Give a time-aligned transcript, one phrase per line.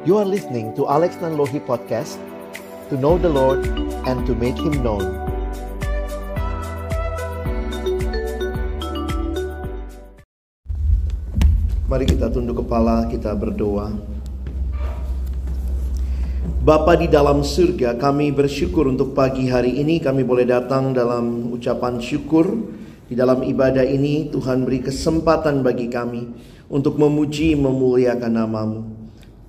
[0.00, 2.16] You are listening to Alex Nanlohi Podcast
[2.88, 3.60] To know the Lord
[4.08, 5.04] and to make Him known
[11.84, 13.92] Mari kita tunduk kepala, kita berdoa
[16.64, 22.00] Bapa di dalam surga, kami bersyukur untuk pagi hari ini kami boleh datang dalam ucapan
[22.00, 22.48] syukur.
[23.04, 26.24] Di dalam ibadah ini Tuhan beri kesempatan bagi kami
[26.72, 28.99] untuk memuji memuliakan namamu.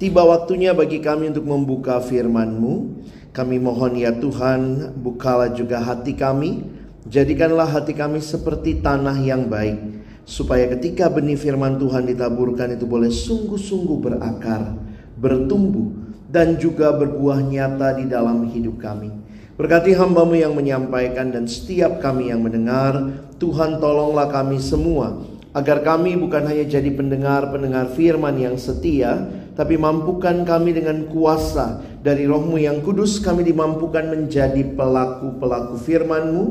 [0.01, 3.05] Tiba waktunya bagi kami untuk membuka firman-Mu.
[3.37, 6.65] Kami mohon ya Tuhan, bukalah juga hati kami.
[7.05, 9.77] Jadikanlah hati kami seperti tanah yang baik.
[10.25, 14.73] Supaya ketika benih firman Tuhan ditaburkan itu boleh sungguh-sungguh berakar,
[15.21, 15.93] bertumbuh,
[16.33, 19.13] dan juga berbuah nyata di dalam hidup kami.
[19.53, 26.15] Berkati hambamu yang menyampaikan dan setiap kami yang mendengar, Tuhan tolonglah kami semua agar kami
[26.15, 32.80] bukan hanya jadi pendengar-pendengar firman yang setia, tapi mampukan kami dengan kuasa dari rohmu yang
[32.80, 36.43] kudus kami dimampukan menjadi pelaku-pelaku firmanmu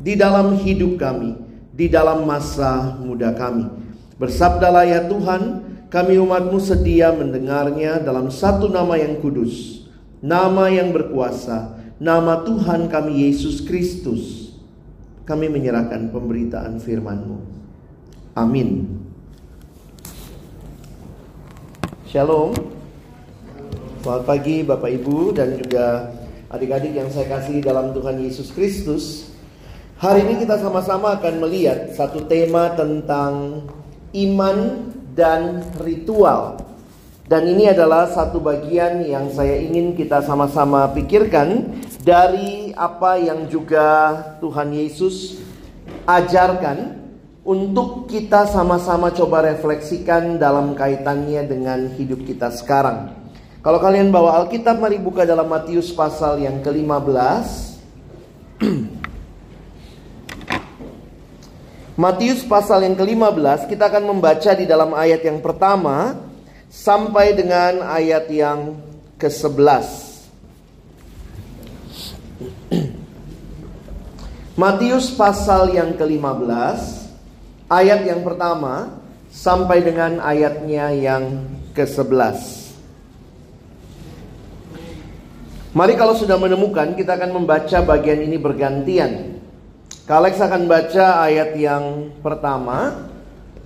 [0.00, 1.36] di dalam hidup kami,
[1.76, 3.68] di dalam masa muda kami.
[4.16, 5.42] Bersabdalah ya Tuhan,
[5.92, 9.84] kami umatmu sedia mendengarnya dalam satu nama yang kudus,
[10.24, 14.48] nama yang berkuasa, nama Tuhan kami Yesus Kristus.
[15.26, 17.65] Kami menyerahkan pemberitaan firman-Mu.
[18.36, 18.84] Amin.
[22.04, 22.52] Shalom.
[24.04, 26.12] Selamat pagi Bapak Ibu dan juga
[26.52, 29.32] adik-adik yang saya kasih dalam Tuhan Yesus Kristus.
[29.96, 33.64] Hari ini kita sama-sama akan melihat satu tema tentang
[34.12, 34.84] iman
[35.16, 36.60] dan ritual.
[37.24, 41.72] Dan ini adalah satu bagian yang saya ingin kita sama-sama pikirkan
[42.04, 44.12] dari apa yang juga
[44.44, 45.40] Tuhan Yesus
[46.04, 47.05] ajarkan
[47.46, 53.14] untuk kita sama-sama coba refleksikan dalam kaitannya dengan hidup kita sekarang.
[53.62, 57.46] Kalau kalian bawa Alkitab, mari buka dalam Matius pasal yang ke-15.
[62.02, 66.18] Matius pasal yang ke-15 kita akan membaca di dalam ayat yang pertama
[66.66, 68.74] sampai dengan ayat yang
[69.22, 69.86] ke-11.
[74.60, 76.95] Matius pasal yang ke-15
[77.66, 81.44] ayat yang pertama sampai dengan ayatnya yang
[81.74, 82.64] ke-11.
[85.76, 89.36] Mari kalau sudah menemukan kita akan membaca bagian ini bergantian.
[90.08, 93.10] Kalex akan baca ayat yang pertama.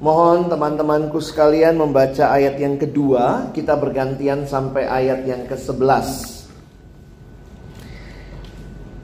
[0.00, 3.52] Mohon teman-temanku sekalian membaca ayat yang kedua.
[3.52, 6.40] Kita bergantian sampai ayat yang ke-11.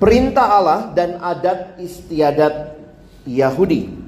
[0.00, 2.74] Perintah Allah dan adat istiadat
[3.28, 4.05] Yahudi.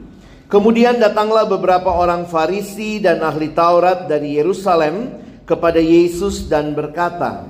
[0.48, 7.44] Kemudian datanglah beberapa orang Farisi dan ahli Taurat dari Yerusalem kepada Yesus dan berkata,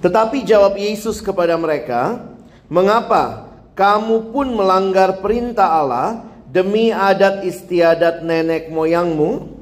[0.00, 2.24] Tetapi jawab Yesus kepada mereka,
[2.72, 9.59] "Mengapa kamu pun melanggar perintah Allah demi adat istiadat nenek moyangmu?"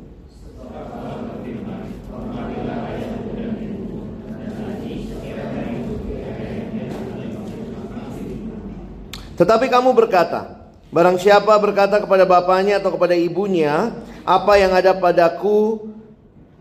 [9.38, 13.92] Tetapi kamu berkata, Barang siapa berkata kepada bapaknya atau kepada ibunya,
[14.24, 15.84] apa yang ada padaku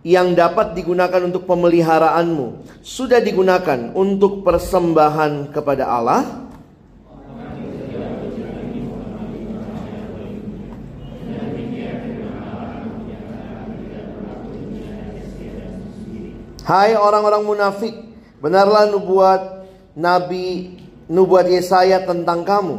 [0.04, 6.44] yang dapat digunakan untuk pemeliharaanmu sudah digunakan untuk persembahan kepada Allah?
[16.68, 17.96] Hai orang-orang munafik,
[18.44, 20.76] benarlah nubuat Nabi
[21.07, 22.78] nubuat Yesaya tentang kamu.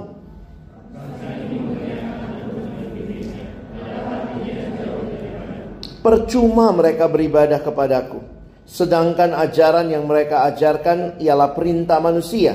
[5.98, 8.22] Percuma mereka beribadah kepadaku.
[8.68, 12.54] Sedangkan ajaran yang mereka ajarkan ialah perintah manusia.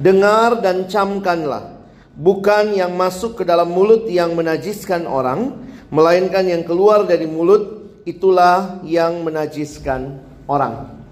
[0.00, 1.74] Dengar dan camkanlah.
[2.14, 8.78] Bukan yang masuk ke dalam mulut yang menajiskan orang Melainkan yang keluar dari mulut Itulah
[8.86, 11.03] yang menajiskan orang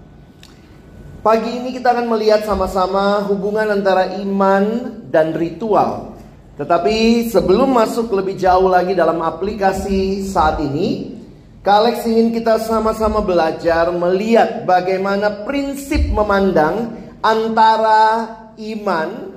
[1.23, 6.19] Pagi ini kita akan melihat sama-sama hubungan antara iman dan ritual.
[6.59, 11.15] Tetapi sebelum masuk lebih jauh lagi dalam aplikasi saat ini,
[11.63, 16.91] Kalex ingin kita sama-sama belajar melihat bagaimana prinsip memandang
[17.23, 18.27] antara
[18.59, 19.31] iman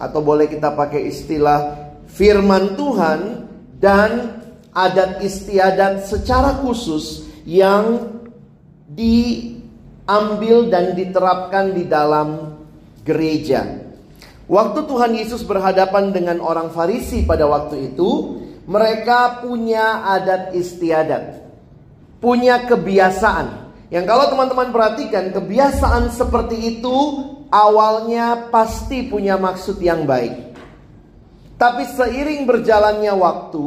[0.00, 3.20] atau boleh kita pakai istilah firman Tuhan
[3.76, 4.40] dan
[4.72, 8.00] adat istiadat secara khusus yang
[10.02, 12.58] diambil dan diterapkan di dalam
[13.06, 13.86] gereja.
[14.50, 21.46] Waktu Tuhan Yesus berhadapan dengan orang Farisi pada waktu itu, mereka punya adat istiadat,
[22.18, 23.70] punya kebiasaan.
[23.94, 26.96] Yang kalau teman-teman perhatikan, kebiasaan seperti itu
[27.52, 30.52] awalnya pasti punya maksud yang baik.
[31.60, 33.64] Tapi seiring berjalannya waktu,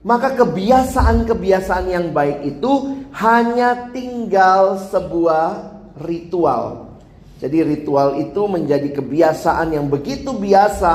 [0.00, 6.94] maka kebiasaan-kebiasaan yang baik itu hanya tinggal sebuah ritual.
[7.38, 10.94] Jadi ritual itu menjadi kebiasaan yang begitu biasa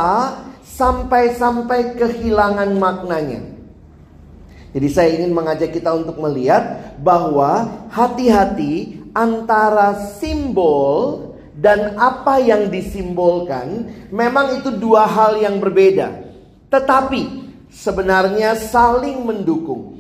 [0.64, 3.44] sampai-sampai kehilangan maknanya.
[4.70, 13.90] Jadi saya ingin mengajak kita untuk melihat bahwa hati-hati antara simbol dan apa yang disimbolkan
[14.14, 16.22] memang itu dua hal yang berbeda.
[16.70, 17.22] Tetapi
[17.74, 19.98] sebenarnya saling mendukung.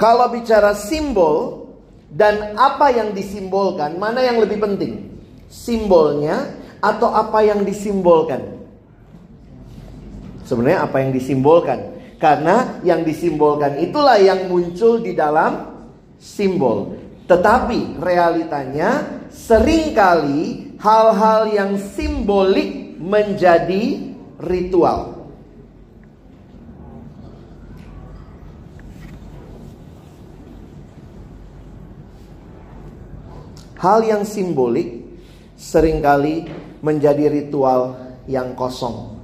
[0.00, 1.67] Kalau bicara simbol,
[2.08, 5.12] dan apa yang disimbolkan, mana yang lebih penting?
[5.48, 8.58] Simbolnya atau apa yang disimbolkan?
[10.48, 11.78] Sebenarnya apa yang disimbolkan?
[12.16, 15.78] Karena yang disimbolkan itulah yang muncul di dalam
[16.16, 16.96] simbol.
[17.28, 25.17] Tetapi realitanya sering kali hal-hal yang simbolik menjadi ritual.
[33.78, 35.06] Hal yang simbolik
[35.54, 36.50] sering kali
[36.82, 37.94] menjadi ritual
[38.26, 39.18] yang kosong.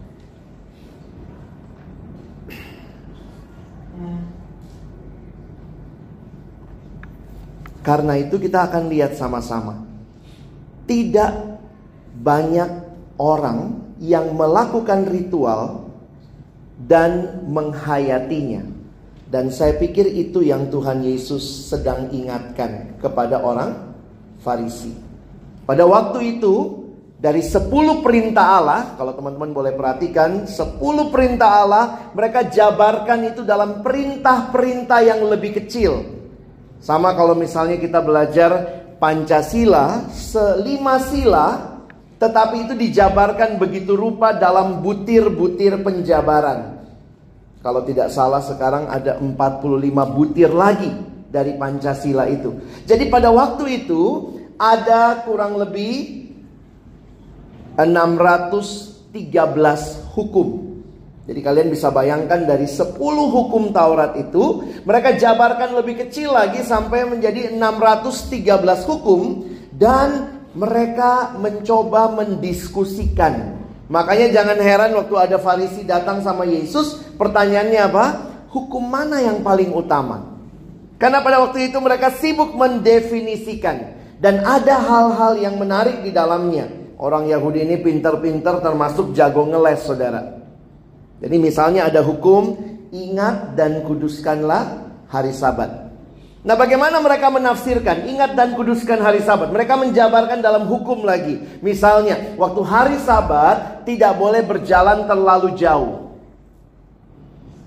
[7.84, 9.84] Karena itu kita akan lihat sama-sama.
[10.88, 11.32] Tidak
[12.16, 12.70] banyak
[13.20, 15.90] orang yang melakukan ritual
[16.80, 18.64] dan menghayatinya.
[19.28, 23.93] Dan saya pikir itu yang Tuhan Yesus sedang ingatkan kepada orang
[24.44, 24.92] Farisi.
[25.64, 26.84] Pada waktu itu
[27.16, 33.80] dari 10 perintah Allah, kalau teman-teman boleh perhatikan, 10 perintah Allah mereka jabarkan itu dalam
[33.80, 36.04] perintah-perintah yang lebih kecil.
[36.84, 41.80] Sama kalau misalnya kita belajar Pancasila, selima sila,
[42.20, 46.76] tetapi itu dijabarkan begitu rupa dalam butir-butir penjabaran.
[47.64, 49.40] Kalau tidak salah sekarang ada 45
[50.12, 50.92] butir lagi
[51.32, 52.52] dari Pancasila itu.
[52.84, 56.24] Jadi pada waktu itu ada kurang lebih
[57.78, 59.14] 613
[60.14, 60.48] hukum.
[61.24, 67.08] Jadi kalian bisa bayangkan dari 10 hukum Taurat itu mereka jabarkan lebih kecil lagi sampai
[67.08, 73.56] menjadi 613 hukum dan mereka mencoba mendiskusikan.
[73.88, 78.06] Makanya jangan heran waktu ada Farisi datang sama Yesus, pertanyaannya apa?
[78.52, 80.34] Hukum mana yang paling utama?
[81.00, 84.03] Karena pada waktu itu mereka sibuk mendefinisikan.
[84.18, 86.70] Dan ada hal-hal yang menarik di dalamnya.
[86.98, 90.22] Orang Yahudi ini pintar-pintar termasuk jago ngeles saudara.
[91.18, 92.54] Jadi misalnya ada hukum
[92.94, 95.84] ingat dan kuduskanlah hari sabat.
[96.44, 102.36] Nah bagaimana mereka menafsirkan ingat dan kuduskan hari sabat Mereka menjabarkan dalam hukum lagi Misalnya
[102.36, 106.12] waktu hari sabat tidak boleh berjalan terlalu jauh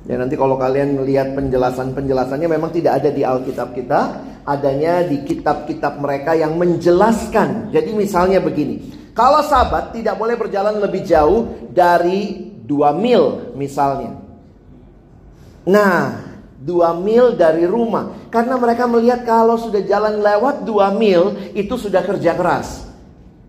[0.06, 4.00] Ya nanti kalau kalian melihat penjelasan-penjelasannya memang tidak ada di Alkitab kita
[4.48, 7.76] adanya di kitab-kitab mereka yang menjelaskan.
[7.76, 14.16] Jadi misalnya begini, kalau sahabat tidak boleh berjalan lebih jauh dari 2 mil misalnya.
[15.68, 16.28] Nah,
[16.64, 18.32] 2 mil dari rumah.
[18.32, 22.88] Karena mereka melihat kalau sudah jalan lewat 2 mil itu sudah kerja keras.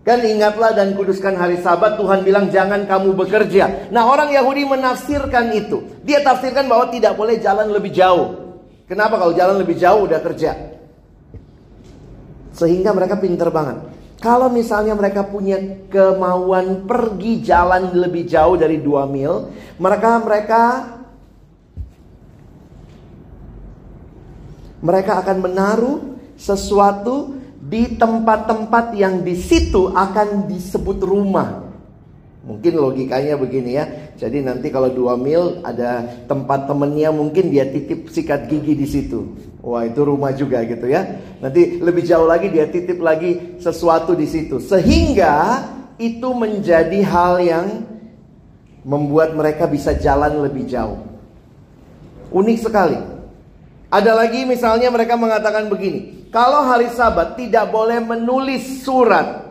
[0.03, 3.91] Kan ingatlah dan kuduskan hari sabat Tuhan bilang jangan kamu bekerja.
[3.93, 6.01] Nah orang Yahudi menafsirkan itu.
[6.01, 8.57] Dia tafsirkan bahwa tidak boleh jalan lebih jauh.
[8.89, 10.78] Kenapa kalau jalan lebih jauh udah kerja?
[12.59, 13.79] Sehingga mereka pinter banget.
[14.19, 15.55] Kalau misalnya mereka punya
[15.87, 19.47] kemauan pergi jalan lebih jauh dari 2 mil,
[19.79, 20.63] mereka mereka
[24.83, 25.97] mereka akan menaruh
[26.35, 31.68] sesuatu di tempat-tempat yang di situ akan disebut rumah.
[32.49, 33.85] Mungkin logikanya begini ya.
[34.17, 39.37] Jadi nanti kalau 2 mil ada tempat temennya mungkin dia titip sikat gigi di situ.
[39.61, 41.05] Wah itu rumah juga gitu ya.
[41.37, 44.57] Nanti lebih jauh lagi dia titip lagi sesuatu di situ.
[44.57, 45.61] Sehingga
[46.01, 47.67] itu menjadi hal yang
[48.81, 50.97] membuat mereka bisa jalan lebih jauh.
[52.33, 52.97] Unik sekali.
[53.93, 56.33] Ada lagi misalnya mereka mengatakan begini.
[56.33, 59.48] Kalau hari sabat tidak boleh menulis surat.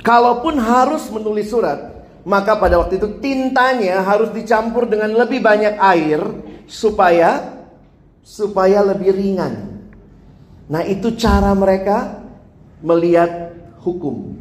[0.00, 2.02] Kalaupun harus menulis surat.
[2.20, 6.20] Maka pada waktu itu tintanya harus dicampur dengan lebih banyak air.
[6.68, 7.60] Supaya
[8.20, 9.82] supaya lebih ringan.
[10.70, 12.22] Nah, itu cara mereka
[12.78, 13.50] melihat
[13.82, 14.38] hukum.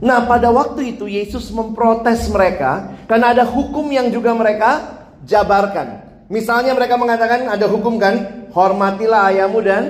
[0.00, 4.98] Nah, pada waktu itu Yesus memprotes mereka karena ada hukum yang juga mereka
[5.28, 6.08] jabarkan.
[6.32, 9.82] Misalnya mereka mengatakan ada hukum kan, hormatilah ayahmu dan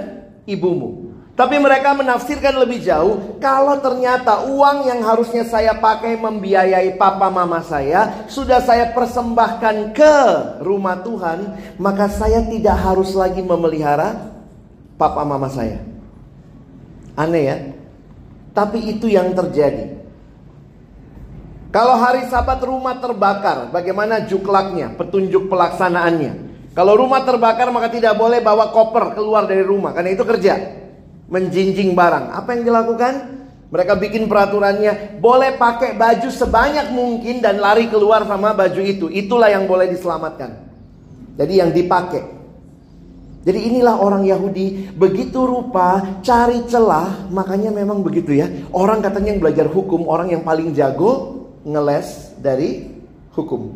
[0.50, 0.99] ibumu.
[1.40, 7.64] Tapi mereka menafsirkan lebih jauh, kalau ternyata uang yang harusnya saya pakai membiayai papa mama
[7.64, 10.16] saya sudah saya persembahkan ke
[10.60, 14.36] rumah Tuhan, maka saya tidak harus lagi memelihara
[15.00, 15.80] papa mama saya.
[17.16, 17.56] Aneh ya?
[18.52, 19.96] Tapi itu yang terjadi.
[21.72, 26.52] Kalau hari sabat rumah terbakar, bagaimana juklaknya, petunjuk pelaksanaannya?
[26.76, 30.76] Kalau rumah terbakar maka tidak boleh bawa koper keluar dari rumah, karena itu kerja.
[31.30, 32.34] Menjinjing barang.
[32.34, 33.40] Apa yang dilakukan?
[33.70, 39.06] Mereka bikin peraturannya, boleh pakai baju sebanyak mungkin dan lari keluar sama baju itu.
[39.06, 40.58] Itulah yang boleh diselamatkan.
[41.38, 42.42] Jadi yang dipakai.
[43.40, 48.50] Jadi inilah orang Yahudi begitu rupa cari celah, makanya memang begitu ya.
[48.74, 52.90] Orang katanya yang belajar hukum, orang yang paling jago ngeles dari
[53.32, 53.70] hukum.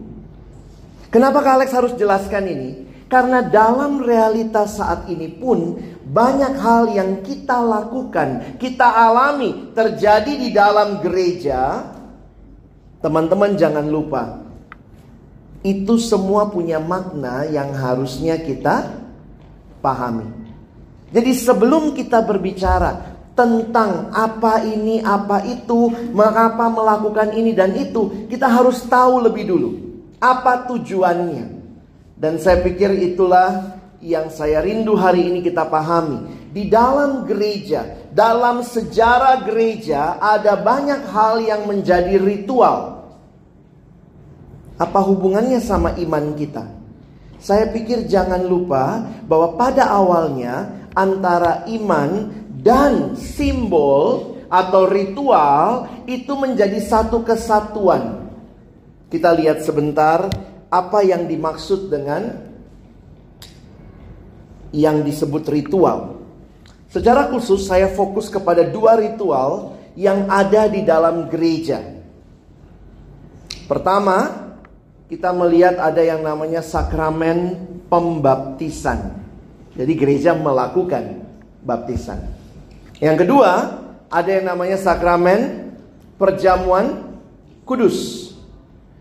[1.08, 2.83] Kenapa Kak Alex harus jelaskan ini?
[3.14, 10.50] Karena dalam realitas saat ini pun banyak hal yang kita lakukan, kita alami terjadi di
[10.50, 11.94] dalam gereja.
[12.99, 14.42] Teman-teman jangan lupa,
[15.62, 18.90] itu semua punya makna yang harusnya kita
[19.78, 20.26] pahami.
[21.14, 28.50] Jadi sebelum kita berbicara tentang apa ini, apa itu, mengapa melakukan ini dan itu, kita
[28.50, 29.71] harus tahu lebih dulu
[30.18, 31.53] apa tujuannya.
[32.14, 36.47] Dan saya pikir itulah yang saya rindu hari ini kita pahami.
[36.54, 43.11] Di dalam gereja, dalam sejarah gereja ada banyak hal yang menjadi ritual.
[44.78, 46.62] Apa hubungannya sama iman kita?
[47.42, 52.30] Saya pikir jangan lupa bahwa pada awalnya antara iman
[52.62, 58.30] dan simbol atau ritual itu menjadi satu kesatuan.
[59.11, 60.30] Kita lihat sebentar
[60.74, 62.34] apa yang dimaksud dengan
[64.74, 66.18] yang disebut ritual.
[66.90, 71.78] Secara khusus saya fokus kepada dua ritual yang ada di dalam gereja.
[73.70, 74.50] Pertama,
[75.06, 77.54] kita melihat ada yang namanya sakramen
[77.86, 79.14] pembaptisan.
[79.78, 81.22] Jadi gereja melakukan
[81.62, 82.18] baptisan.
[82.98, 83.50] Yang kedua,
[84.10, 85.70] ada yang namanya sakramen
[86.18, 87.18] perjamuan
[87.66, 88.30] kudus.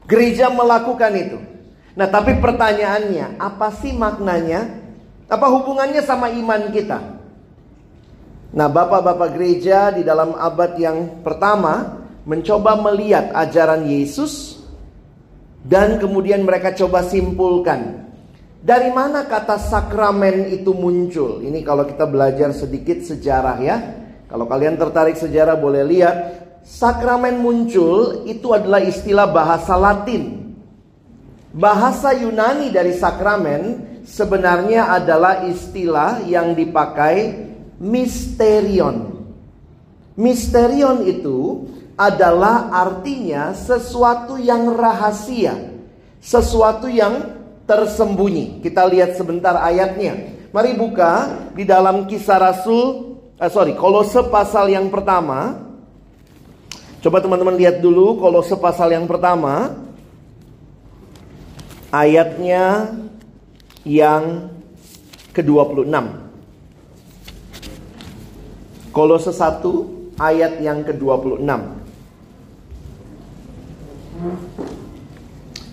[0.09, 1.52] Gereja melakukan itu.
[1.93, 4.81] Nah, tapi pertanyaannya, apa sih maknanya?
[5.29, 6.99] Apa hubungannya sama iman kita?
[8.53, 14.61] Nah, bapak-bapak gereja di dalam abad yang pertama mencoba melihat ajaran Yesus
[15.65, 18.03] dan kemudian mereka coba simpulkan
[18.63, 21.43] dari mana kata sakramen itu muncul?
[21.43, 23.75] Ini kalau kita belajar sedikit sejarah ya.
[24.31, 26.15] Kalau kalian tertarik sejarah boleh lihat.
[26.63, 30.42] Sakramen muncul itu adalah istilah bahasa Latin.
[31.53, 33.61] Bahasa Yunani dari sakramen
[34.09, 37.45] sebenarnya adalah istilah yang dipakai
[37.77, 39.13] misterion.
[40.17, 45.77] Misterion itu adalah artinya sesuatu yang rahasia,
[46.17, 47.21] sesuatu yang
[47.69, 48.65] tersembunyi.
[48.65, 50.33] Kita lihat sebentar ayatnya.
[50.49, 55.69] Mari buka di dalam kisah Rasul, eh, sorry, Kolose pasal yang pertama.
[56.97, 59.83] Coba teman-teman lihat dulu Kolose pasal yang pertama.
[61.93, 62.89] Ayatnya
[63.85, 64.49] yang
[65.37, 65.93] ke-26.
[68.89, 71.45] Kolose 1 ayat yang ke-26.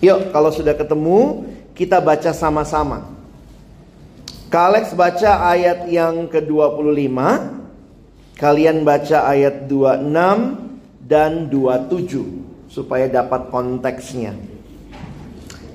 [0.05, 3.09] Yuk, kalau sudah ketemu, kita baca sama-sama.
[4.53, 7.17] Kalex baca ayat yang ke-25.
[8.37, 14.50] Kalian baca ayat 26 dan 27 supaya dapat konteksnya.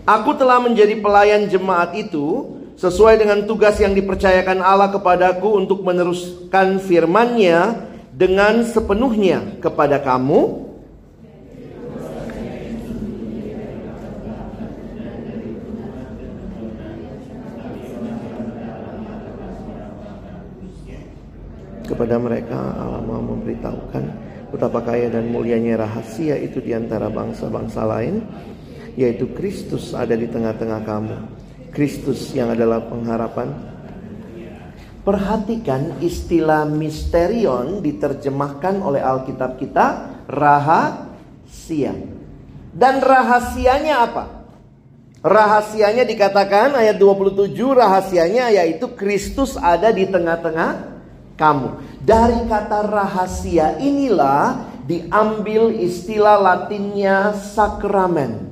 [0.07, 6.79] Aku telah menjadi pelayan jemaat itu sesuai dengan tugas yang dipercayakan Allah kepadaku untuk meneruskan
[6.79, 7.75] firman-Nya
[8.15, 10.63] dengan sepenuhnya kepada kamu.
[21.83, 24.05] Kepada mereka Allah mau memberitahukan
[24.55, 28.23] betapa kaya dan mulianya rahasia itu di antara bangsa-bangsa lain
[28.97, 31.17] yaitu Kristus ada di tengah-tengah kamu.
[31.71, 33.53] Kristus yang adalah pengharapan.
[35.05, 39.87] Perhatikan istilah misterion diterjemahkan oleh Alkitab kita
[40.26, 41.95] rahasia.
[42.75, 44.25] Dan rahasianya apa?
[45.23, 50.99] Rahasianya dikatakan ayat 27 rahasianya yaitu Kristus ada di tengah-tengah
[51.38, 51.69] kamu.
[52.03, 58.46] Dari kata rahasia inilah diambil istilah Latinnya sakramen.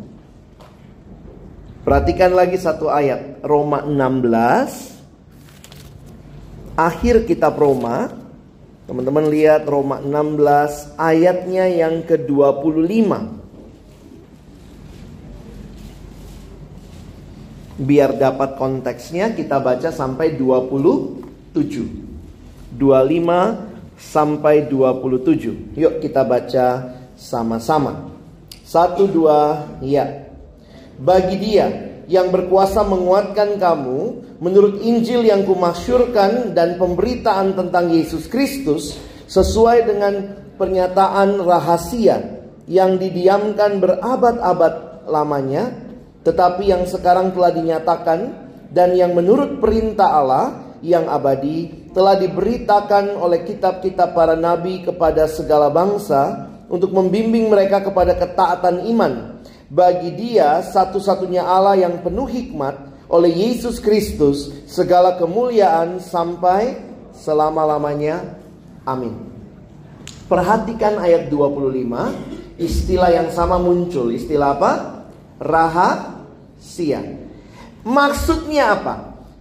[1.85, 8.09] Perhatikan lagi satu ayat Roma 16 akhir kitab Roma.
[8.89, 12.89] Teman-teman lihat Roma 16 ayatnya yang ke-25.
[17.85, 22.81] Biar dapat konteksnya kita baca sampai 27.
[22.81, 25.77] 25 sampai 27.
[25.77, 28.09] Yuk kita baca sama-sama.
[28.65, 30.24] Satu dua ya.
[31.01, 31.67] Bagi dia
[32.07, 34.01] yang berkuasa menguatkan kamu
[34.39, 38.95] menurut Injil yang kumasyurkan dan pemberitaan tentang Yesus Kristus
[39.27, 40.15] sesuai dengan
[40.61, 45.73] pernyataan rahasia yang didiamkan berabad-abad lamanya
[46.25, 48.21] tetapi yang sekarang telah dinyatakan
[48.73, 50.47] dan yang menurut perintah Allah
[50.81, 58.17] yang abadi telah diberitakan oleh kitab-kitab para nabi kepada segala bangsa untuk membimbing mereka kepada
[58.17, 59.34] ketaatan iman.
[59.73, 66.79] Bagi dia satu-satunya Allah yang penuh hikmat oleh Yesus Kristus segala kemuliaan sampai
[67.17, 68.37] selama-lamanya.
[68.85, 69.17] Amin.
[70.25, 74.09] Perhatikan ayat 25, istilah yang sama muncul.
[74.09, 74.73] Istilah apa?
[75.41, 76.15] Raha
[76.65, 77.01] rahasia.
[77.85, 78.95] Maksudnya apa?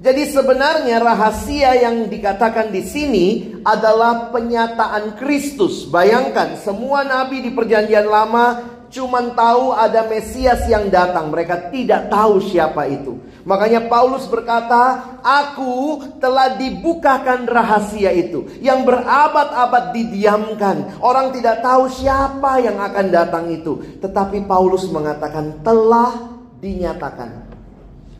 [0.03, 3.27] Jadi sebenarnya rahasia yang dikatakan di sini
[3.63, 5.87] adalah penyataan Kristus.
[5.87, 8.59] Bayangkan semua nabi di perjanjian lama
[8.93, 11.33] cuma tahu ada Mesias yang datang.
[11.33, 13.17] Mereka tidak tahu siapa itu.
[13.43, 21.01] Makanya Paulus berkata, "Aku telah dibukakan rahasia itu yang berabad-abad didiamkan.
[21.03, 26.31] Orang tidak tahu siapa yang akan datang itu, tetapi Paulus mengatakan telah
[26.63, 27.51] dinyatakan.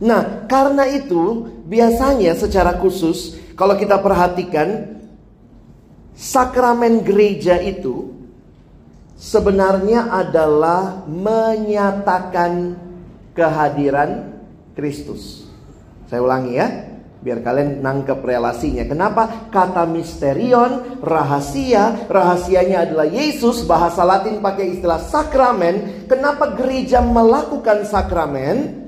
[0.04, 5.00] Nah, karena itu biasanya secara khusus kalau kita perhatikan
[6.12, 8.13] sakramen gereja itu
[9.24, 12.76] sebenarnya adalah menyatakan
[13.32, 14.36] kehadiran
[14.76, 15.48] Kristus.
[16.12, 16.68] Saya ulangi ya,
[17.24, 18.84] biar kalian nangkep relasinya.
[18.84, 19.48] Kenapa?
[19.48, 26.06] Kata misterion, rahasia, rahasianya adalah Yesus, bahasa Latin pakai istilah sakramen.
[26.12, 28.84] Kenapa gereja melakukan sakramen?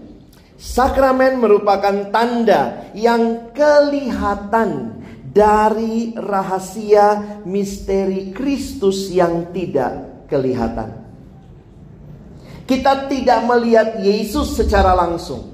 [0.59, 4.99] Sakramen merupakan tanda yang kelihatan
[5.35, 11.05] dari rahasia misteri Kristus yang tidak kelihatan.
[12.65, 15.53] Kita tidak melihat Yesus secara langsung.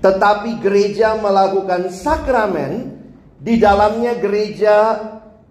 [0.00, 2.96] Tetapi gereja melakukan sakramen,
[3.36, 4.96] di dalamnya gereja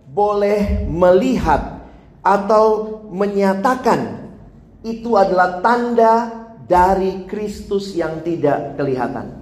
[0.10, 1.86] boleh melihat
[2.26, 4.30] atau menyatakan
[4.82, 6.14] itu adalah tanda
[6.66, 9.38] dari Kristus yang tidak kelihatan.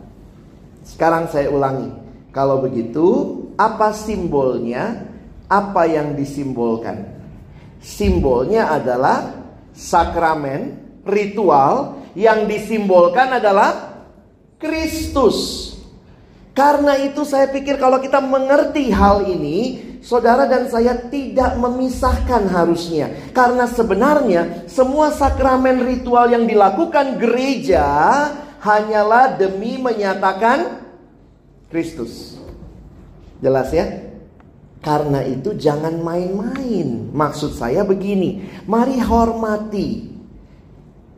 [0.84, 1.92] Sekarang saya ulangi.
[2.32, 3.08] Kalau begitu,
[3.60, 5.08] apa simbolnya?
[5.48, 7.17] Apa yang disimbolkan?
[7.78, 9.38] Simbolnya adalah
[9.74, 14.02] sakramen, ritual yang disimbolkan adalah
[14.58, 15.70] Kristus.
[16.58, 23.14] Karena itu saya pikir kalau kita mengerti hal ini, saudara dan saya tidak memisahkan harusnya.
[23.30, 27.86] Karena sebenarnya semua sakramen ritual yang dilakukan gereja
[28.58, 30.82] hanyalah demi menyatakan
[31.70, 32.42] Kristus.
[33.38, 34.07] Jelas ya?
[34.82, 37.12] Karena itu jangan main-main.
[37.12, 40.06] Maksud saya begini, mari hormati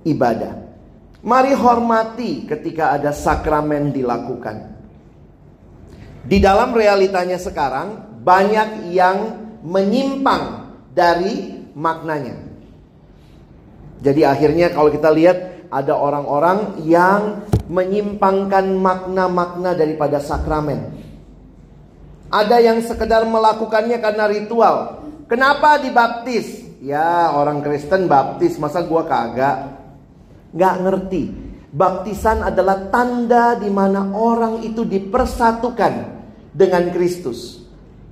[0.07, 0.53] ibadah.
[1.19, 4.79] Mari hormati ketika ada sakramen dilakukan.
[6.23, 9.17] Di dalam realitanya sekarang banyak yang
[9.63, 12.35] menyimpang dari maknanya.
[13.99, 20.98] Jadi akhirnya kalau kita lihat ada orang-orang yang menyimpangkan makna-makna daripada sakramen.
[22.29, 25.05] Ada yang sekedar melakukannya karena ritual.
[25.25, 26.65] Kenapa dibaptis?
[26.79, 29.79] Ya orang Kristen baptis, masa gua kagak?
[30.53, 31.23] nggak ngerti.
[31.69, 35.93] Baptisan adalah tanda di mana orang itu dipersatukan
[36.49, 37.61] dengan Kristus.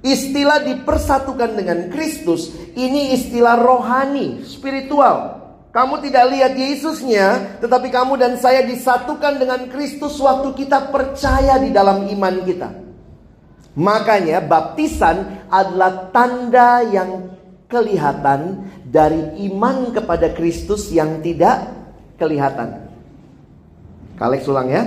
[0.06, 5.42] Istilah dipersatukan dengan Kristus ini istilah rohani, spiritual.
[5.74, 11.74] Kamu tidak lihat Yesusnya, tetapi kamu dan saya disatukan dengan Kristus waktu kita percaya di
[11.74, 12.87] dalam iman kita.
[13.78, 17.30] Makanya baptisan adalah tanda yang
[17.70, 21.70] kelihatan dari iman kepada Kristus yang tidak
[22.18, 22.90] kelihatan.
[24.18, 24.84] Kalek ulang ya.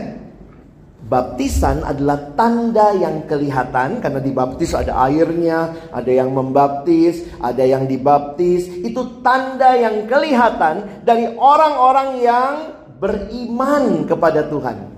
[1.00, 8.66] Baptisan adalah tanda yang kelihatan karena dibaptis ada airnya, ada yang membaptis, ada yang dibaptis.
[8.82, 12.52] Itu tanda yang kelihatan dari orang-orang yang
[12.98, 14.89] beriman kepada Tuhan.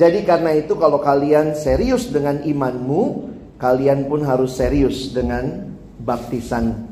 [0.00, 3.28] Jadi karena itu kalau kalian serius dengan imanmu,
[3.60, 6.88] kalian pun harus serius dengan baptisan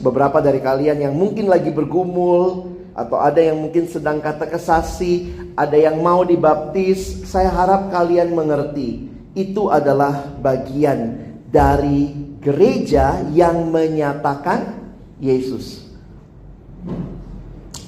[0.00, 5.76] Beberapa dari kalian yang mungkin lagi bergumul atau ada yang mungkin sedang kata kesasi, ada
[5.76, 9.12] yang mau dibaptis, saya harap kalian mengerti.
[9.36, 11.20] Itu adalah bagian
[11.52, 14.88] dari gereja yang menyatakan
[15.20, 15.84] Yesus.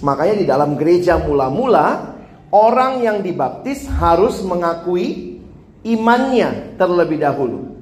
[0.05, 2.12] Makanya di dalam gereja mula-mula
[2.53, 5.41] orang yang dibaptis harus mengakui
[5.83, 7.73] imannya terlebih dahulu.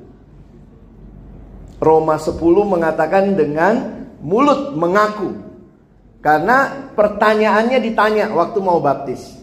[1.82, 5.50] Roma 10 mengatakan dengan mulut mengaku.
[6.20, 9.40] Karena pertanyaannya ditanya waktu mau baptis.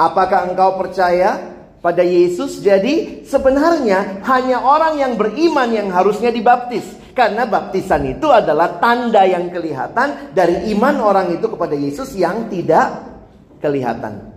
[0.00, 1.52] Apakah engkau percaya
[1.84, 2.64] pada Yesus?
[2.64, 6.88] Jadi sebenarnya hanya orang yang beriman yang harusnya dibaptis.
[7.12, 13.11] Karena baptisan itu adalah tanda yang kelihatan dari iman orang itu kepada Yesus yang tidak
[13.62, 14.34] kelihatan.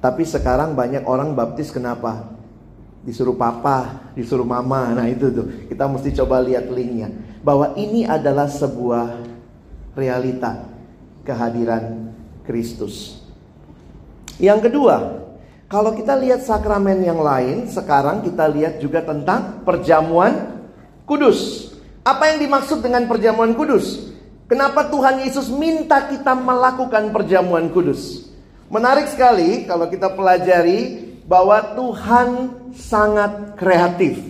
[0.00, 2.34] Tapi sekarang banyak orang baptis kenapa?
[3.04, 4.96] disuruh papa, disuruh mama.
[4.96, 7.12] Nah itu tuh, kita mesti coba lihat linknya.
[7.44, 9.20] Bahwa ini adalah sebuah
[9.92, 10.64] realita
[11.22, 12.10] kehadiran
[12.48, 13.20] Kristus.
[14.40, 14.96] Yang kedua,
[15.68, 20.64] kalau kita lihat sakramen yang lain, sekarang kita lihat juga tentang perjamuan
[21.04, 21.70] kudus.
[22.04, 24.13] Apa yang dimaksud dengan perjamuan kudus?
[24.44, 28.28] Kenapa Tuhan Yesus minta kita melakukan perjamuan kudus?
[28.68, 32.28] Menarik sekali kalau kita pelajari bahwa Tuhan
[32.76, 34.20] sangat kreatif.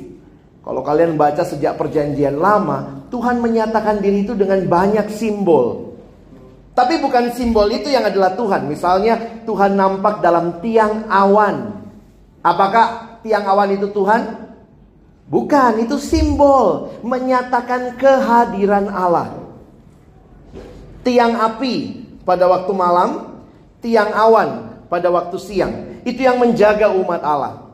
[0.62, 5.98] Kalau kalian baca sejak perjanjian lama, Tuhan menyatakan diri itu dengan banyak simbol.
[6.74, 8.70] Tapi bukan simbol itu yang adalah Tuhan.
[8.70, 11.84] Misalnya Tuhan nampak dalam tiang awan.
[12.42, 14.46] Apakah tiang awan itu Tuhan?
[15.26, 19.43] Bukan, itu simbol menyatakan kehadiran Allah.
[21.04, 23.10] Tiang api pada waktu malam,
[23.84, 25.72] tiang awan pada waktu siang.
[26.02, 27.64] Itu yang menjaga umat Allah.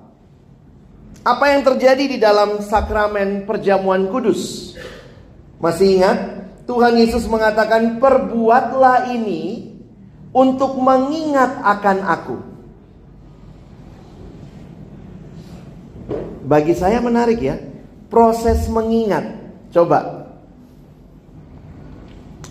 [1.22, 4.74] Apa yang terjadi di dalam sakramen perjamuan kudus?
[5.60, 6.18] Masih ingat?
[6.64, 9.74] Tuhan Yesus mengatakan, "Perbuatlah ini
[10.32, 12.36] untuk mengingat akan Aku."
[16.50, 17.60] Bagi saya menarik ya,
[18.10, 19.38] proses mengingat.
[19.70, 20.19] Coba.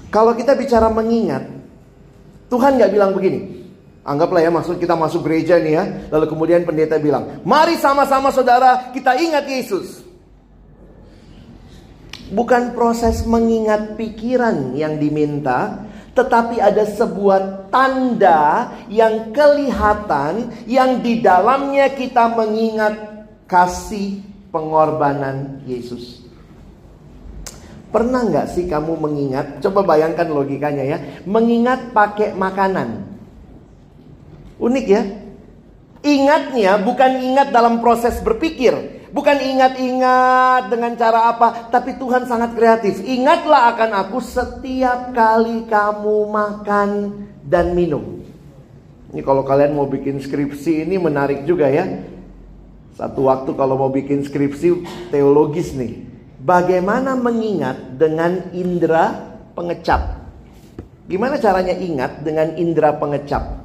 [0.10, 1.46] Kalau kita bicara mengingat,
[2.50, 3.60] Tuhan nggak bilang begini,
[4.10, 5.84] Anggaplah ya maksud kita masuk gereja nih ya.
[6.10, 10.02] Lalu kemudian pendeta bilang, mari sama-sama saudara kita ingat Yesus.
[12.34, 15.86] Bukan proses mengingat pikiran yang diminta,
[16.18, 22.96] tetapi ada sebuah tanda yang kelihatan yang di dalamnya kita mengingat
[23.50, 24.22] kasih
[24.54, 26.29] pengorbanan Yesus.
[27.90, 29.66] Pernah nggak sih kamu mengingat?
[29.66, 30.98] Coba bayangkan logikanya ya.
[31.26, 33.10] Mengingat pakai makanan.
[34.62, 35.04] Unik ya.
[36.06, 39.02] Ingatnya bukan ingat dalam proses berpikir.
[39.10, 41.74] Bukan ingat-ingat dengan cara apa.
[41.74, 43.02] Tapi Tuhan sangat kreatif.
[43.02, 46.90] Ingatlah akan aku setiap kali kamu makan
[47.42, 48.22] dan minum.
[49.10, 52.06] Ini kalau kalian mau bikin skripsi ini menarik juga ya.
[52.94, 56.09] Satu waktu kalau mau bikin skripsi teologis nih.
[56.40, 60.24] Bagaimana mengingat dengan indera pengecap?
[61.10, 63.60] Gimana caranya ingat dengan indera pengecap?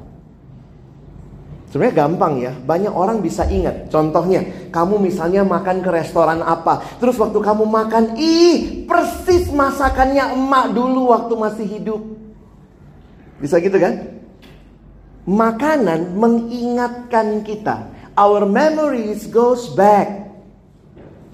[1.74, 3.90] Sebenarnya gampang ya, banyak orang bisa ingat.
[3.90, 10.70] Contohnya, kamu misalnya makan ke restoran apa, terus waktu kamu makan, ih persis masakannya emak
[10.70, 12.02] dulu waktu masih hidup.
[13.42, 14.22] Bisa gitu kan?
[15.26, 17.90] Makanan mengingatkan kita.
[18.14, 20.30] Our memories goes back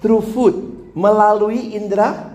[0.01, 2.31] through food, melalui indera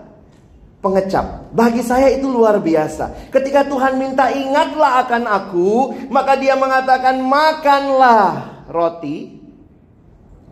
[0.80, 1.50] pengecap.
[1.50, 3.30] Bagi saya itu luar biasa.
[3.34, 5.70] Ketika Tuhan minta ingatlah akan aku,
[6.12, 9.40] maka dia mengatakan makanlah roti,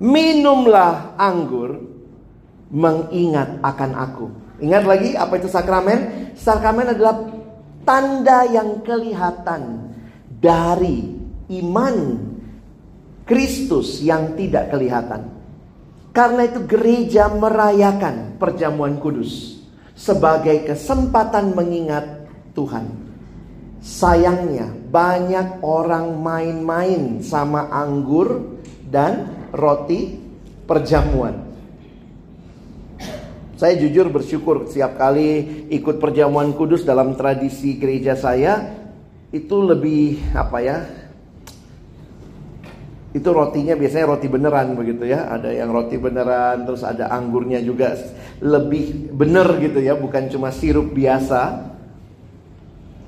[0.00, 1.78] minumlah anggur,
[2.72, 4.26] mengingat akan aku.
[4.62, 6.32] Ingat lagi apa itu sakramen?
[6.34, 7.30] Sakramen adalah
[7.84, 9.92] tanda yang kelihatan
[10.40, 11.14] dari
[11.60, 11.96] iman
[13.24, 15.33] Kristus yang tidak kelihatan.
[16.14, 19.58] Karena itu gereja merayakan perjamuan kudus
[19.98, 22.86] sebagai kesempatan mengingat Tuhan.
[23.82, 30.14] Sayangnya, banyak orang main-main sama anggur dan roti
[30.70, 31.50] perjamuan.
[33.58, 38.70] Saya jujur bersyukur setiap kali ikut perjamuan kudus dalam tradisi gereja saya
[39.34, 40.78] itu lebih apa ya
[43.14, 45.30] itu rotinya biasanya roti beneran begitu ya.
[45.30, 47.94] Ada yang roti beneran, terus ada anggurnya juga
[48.42, 51.70] lebih bener gitu ya, bukan cuma sirup biasa.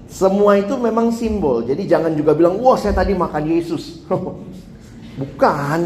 [0.06, 1.66] Semua itu memang simbol.
[1.66, 4.06] Jadi jangan juga bilang, "Wah, saya tadi makan Yesus."
[5.20, 5.80] bukan.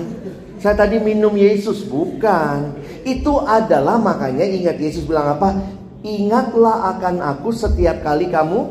[0.60, 1.88] saya tadi minum Yesus.
[1.88, 2.76] Bukan.
[3.00, 5.56] Itu adalah makanya ingat Yesus bilang apa?
[6.04, 8.68] Ingatlah akan aku setiap kali kamu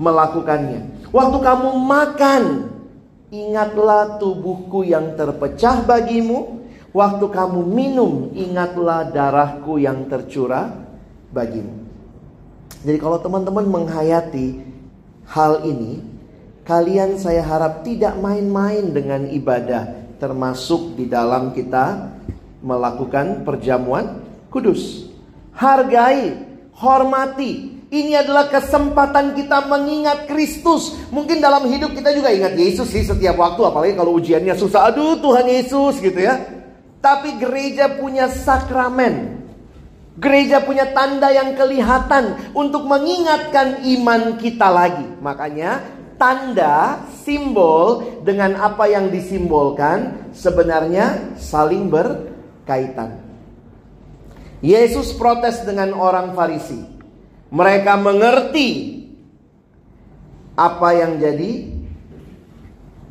[0.00, 1.12] melakukannya.
[1.12, 2.42] Waktu kamu makan,
[3.28, 6.60] ingatlah tubuhku yang terpecah bagimu.
[6.88, 10.72] Waktu kamu minum, ingatlah darahku yang tercurah
[11.28, 11.84] bagimu.
[12.80, 14.64] Jadi kalau teman-teman menghayati
[15.28, 16.00] hal ini,
[16.64, 22.16] kalian saya harap tidak main-main dengan ibadah, termasuk di dalam kita
[22.64, 25.12] melakukan perjamuan kudus.
[25.54, 26.38] Hargai
[26.74, 27.77] hormati.
[27.88, 30.92] Ini adalah kesempatan kita mengingat Kristus.
[31.08, 34.92] Mungkin dalam hidup kita juga ingat Yesus sih setiap waktu, apalagi kalau ujiannya susah.
[34.92, 36.36] Aduh, Tuhan Yesus gitu ya.
[37.00, 39.40] Tapi gereja punya sakramen.
[40.20, 45.08] Gereja punya tanda yang kelihatan untuk mengingatkan iman kita lagi.
[45.24, 45.80] Makanya
[46.20, 53.16] tanda, simbol dengan apa yang disimbolkan sebenarnya saling berkaitan.
[54.60, 56.97] Yesus protes dengan orang Farisi.
[57.48, 59.00] Mereka mengerti
[60.52, 61.70] apa yang jadi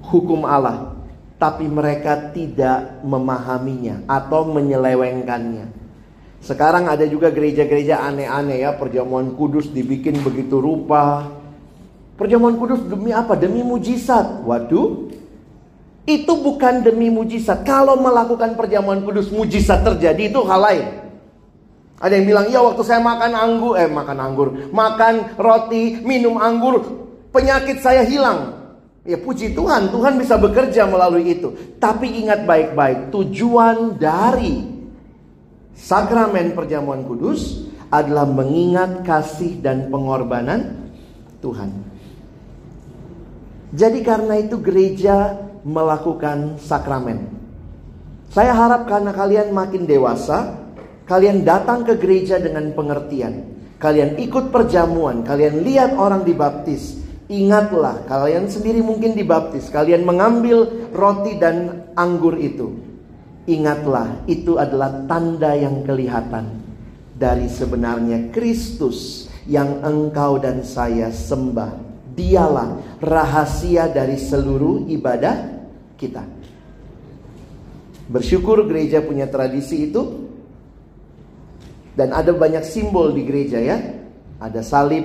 [0.05, 0.93] hukum Allah,
[1.41, 5.73] tapi mereka tidak memahaminya atau menyelewengkannya.
[6.37, 11.33] Sekarang ada juga gereja-gereja aneh-aneh ya, perjamuan kudus dibikin begitu rupa.
[12.13, 13.33] Perjamuan kudus demi apa?
[13.33, 14.45] Demi mujizat.
[14.45, 15.09] Waduh,
[16.05, 17.65] itu bukan demi mujizat.
[17.65, 21.06] Kalau melakukan perjamuan kudus mujizat terjadi itu hal lain.
[21.97, 26.85] Ada yang bilang, ya waktu saya makan anggur, eh makan anggur, makan roti, minum anggur,
[27.33, 28.53] penyakit saya hilang.
[29.07, 31.55] Ya puji Tuhan, Tuhan bisa bekerja melalui itu.
[31.81, 34.61] Tapi ingat baik-baik, tujuan dari
[35.73, 40.91] sakramen perjamuan kudus adalah mengingat kasih dan pengorbanan
[41.39, 41.71] Tuhan.
[43.71, 47.31] Jadi karena itu gereja melakukan sakramen.
[48.31, 50.66] Saya harap karena kalian makin dewasa,
[51.07, 53.55] Kalian datang ke gereja dengan pengertian.
[53.79, 56.99] Kalian ikut perjamuan, kalian lihat orang dibaptis.
[57.31, 59.71] Ingatlah, kalian sendiri mungkin dibaptis.
[59.71, 62.75] Kalian mengambil roti dan anggur itu.
[63.47, 66.59] Ingatlah, itu adalah tanda yang kelihatan
[67.15, 71.87] dari sebenarnya Kristus yang engkau dan saya sembah.
[72.17, 75.63] Dialah rahasia dari seluruh ibadah
[75.95, 76.25] kita.
[78.11, 80.26] Bersyukur gereja punya tradisi itu
[81.97, 83.81] dan ada banyak simbol di gereja ya.
[84.37, 85.01] Ada salib.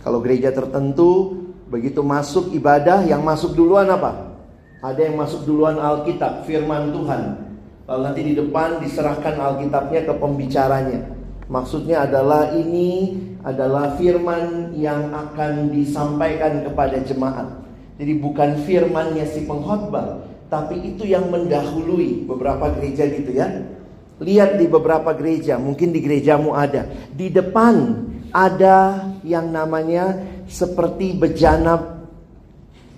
[0.00, 4.32] Kalau gereja tertentu begitu masuk ibadah yang masuk duluan apa?
[4.80, 7.22] Ada yang masuk duluan Alkitab, firman Tuhan.
[7.84, 11.04] Lalu nanti di depan diserahkan Alkitabnya ke pembicaranya.
[11.52, 17.46] Maksudnya adalah ini adalah firman yang akan disampaikan kepada jemaat.
[18.00, 23.75] Jadi bukan firmannya si pengkhotbah, tapi itu yang mendahului beberapa gereja gitu ya.
[24.16, 26.88] Lihat di beberapa gereja, mungkin di gerejamu ada.
[27.12, 27.74] Di depan
[28.32, 30.16] ada yang namanya
[30.48, 32.00] seperti bejana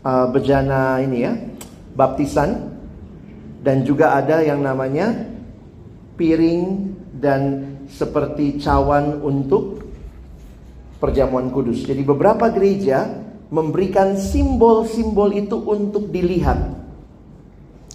[0.06, 1.32] uh, bejana ini ya,
[1.98, 2.70] baptisan
[3.66, 5.26] dan juga ada yang namanya
[6.14, 9.82] piring dan seperti cawan untuk
[11.02, 11.82] perjamuan kudus.
[11.82, 13.06] Jadi beberapa gereja
[13.48, 16.78] memberikan simbol-simbol itu untuk dilihat.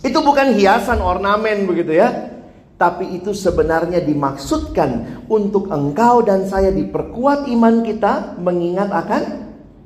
[0.04, 2.33] Itu bukan hiasan ornamen begitu ya.
[2.84, 9.24] Tapi itu sebenarnya dimaksudkan untuk engkau dan saya diperkuat iman kita mengingat akan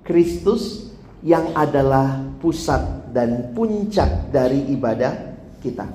[0.02, 0.90] Kristus
[1.22, 5.14] yang adalah pusat dan puncak dari ibadah
[5.62, 5.86] kita.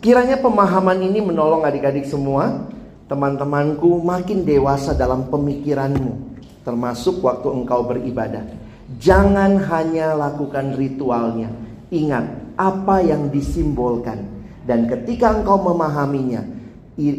[0.00, 2.72] Kiranya pemahaman ini menolong adik-adik semua,
[3.04, 8.48] teman-temanku makin dewasa dalam pemikiranmu, termasuk waktu engkau beribadah.
[8.96, 11.52] Jangan hanya lakukan ritualnya,
[11.92, 14.31] ingat apa yang disimbolkan
[14.62, 16.46] dan ketika engkau memahaminya,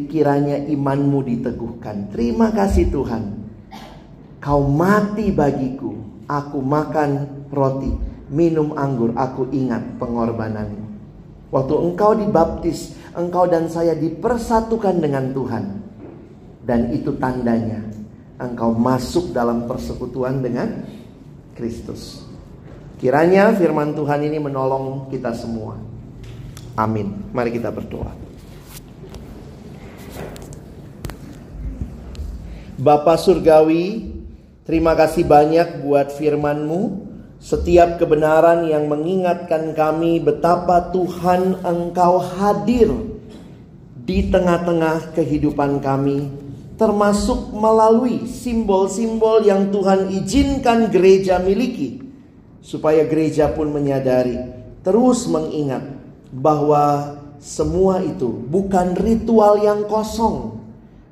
[0.07, 2.13] kiranya imanmu diteguhkan.
[2.13, 3.23] Terima kasih Tuhan.
[4.39, 5.95] Kau mati bagiku,
[6.27, 7.91] aku makan roti,
[8.31, 10.83] minum anggur, aku ingat pengorbananmu.
[11.53, 15.63] Waktu engkau dibaptis, engkau dan saya dipersatukan dengan Tuhan.
[16.63, 17.83] Dan itu tandanya
[18.39, 20.83] engkau masuk dalam persekutuan dengan
[21.53, 22.23] Kristus.
[23.03, 25.92] Kiranya firman Tuhan ini menolong kita semua.
[26.73, 27.29] Amin.
[27.29, 28.09] Mari kita berdoa.
[32.73, 34.09] Bapa Surgawi,
[34.65, 37.13] terima kasih banyak buat firman-Mu.
[37.43, 42.89] Setiap kebenaran yang mengingatkan kami betapa Tuhan Engkau hadir
[44.03, 46.31] di tengah-tengah kehidupan kami,
[46.79, 51.99] termasuk melalui simbol-simbol yang Tuhan izinkan gereja miliki,
[52.63, 54.39] supaya gereja pun menyadari,
[54.79, 56.02] terus mengingat
[56.33, 60.57] bahwa semua itu bukan ritual yang kosong,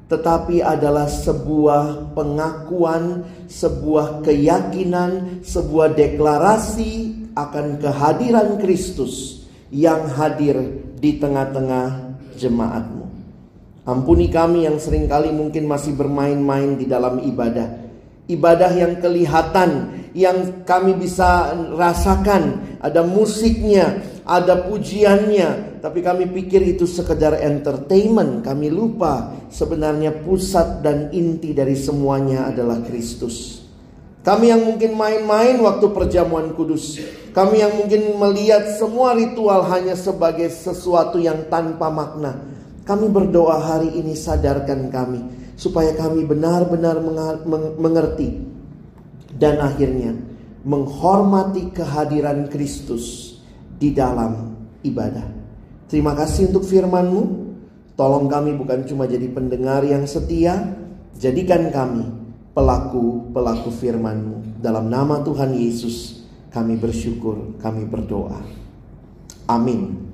[0.09, 10.59] tetapi adalah sebuah pengakuan, sebuah keyakinan, sebuah deklarasi akan kehadiran Kristus yang hadir
[10.99, 13.05] di tengah-tengah jemaatmu.
[13.87, 17.81] Ampuni kami yang sering kali mungkin masih bermain-main di dalam ibadah.
[18.29, 26.85] Ibadah yang kelihatan, yang kami bisa rasakan, ada musiknya, ada pujiannya, tapi kami pikir itu
[26.85, 28.45] sekedar entertainment.
[28.45, 33.65] Kami lupa sebenarnya pusat dan inti dari semuanya adalah Kristus.
[34.21, 37.01] Kami yang mungkin main-main waktu perjamuan kudus.
[37.33, 42.37] Kami yang mungkin melihat semua ritual hanya sebagai sesuatu yang tanpa makna.
[42.85, 45.21] Kami berdoa hari ini sadarkan kami
[45.57, 47.01] supaya kami benar-benar
[47.77, 48.41] mengerti
[49.37, 50.17] dan akhirnya
[50.65, 53.30] menghormati kehadiran Kristus
[53.81, 54.53] di dalam
[54.85, 55.25] ibadah.
[55.89, 57.41] Terima kasih untuk firman-Mu.
[57.97, 60.77] Tolong kami bukan cuma jadi pendengar yang setia,
[61.17, 62.05] jadikan kami
[62.53, 64.61] pelaku-pelaku firman-Mu.
[64.61, 66.21] Dalam nama Tuhan Yesus
[66.53, 68.37] kami bersyukur, kami berdoa.
[69.49, 70.10] Amin.